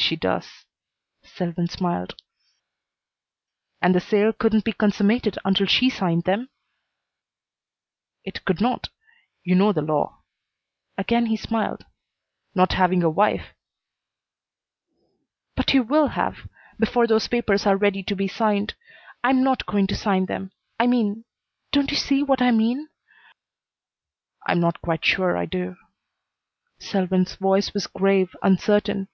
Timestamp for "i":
19.22-19.28, 20.80-20.86, 22.40-22.50, 25.36-25.44